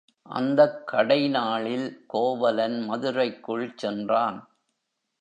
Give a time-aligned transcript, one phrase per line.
[0.29, 4.39] அந்தக் கடை நாளில் கோவலன் மதுரைக்குள் சென்றான்.